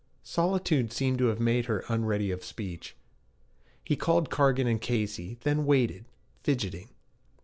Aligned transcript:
Solitude 0.23 0.91
seemed 0.91 1.19
to 1.19 1.27
have 1.27 1.39
made 1.39 1.65
her 1.65 1.85
unready 1.87 2.31
of 2.31 2.43
speech. 2.43 2.95
He 3.83 3.95
called 3.95 4.31
Cargan 4.31 4.79
& 4.79 4.79
Casey, 4.79 5.37
then 5.41 5.63
waited, 5.63 6.05
fidgeting. 6.43 6.89